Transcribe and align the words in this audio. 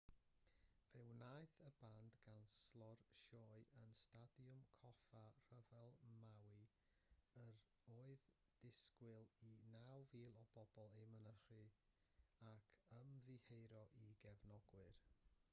fe 0.91 1.01
wnaeth 1.07 1.51
y 1.65 1.71
band 1.81 2.15
ganslo'r 2.27 3.03
sioe 3.23 3.59
yn 3.81 3.91
stadiwm 3.99 4.63
coffa 4.79 5.21
rhyfel 5.51 5.93
maui 6.15 6.63
yr 7.43 7.55
oedd 7.99 8.25
disgwyl 8.65 9.31
i 9.51 9.53
9,000 9.77 10.43
o 10.65 10.67
bobl 10.79 11.01
ei 11.05 11.11
mynychu 11.15 11.63
ac 12.57 12.73
ymddiheuro 13.05 13.87
i 14.07 14.11
gefnogwyr 14.27 15.03